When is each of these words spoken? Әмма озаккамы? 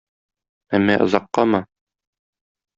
Әмма 0.77 0.95
озаккамы? 1.05 1.63